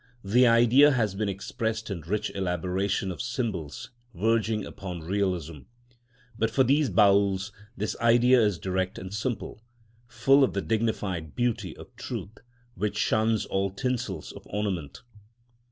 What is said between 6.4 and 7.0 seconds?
for these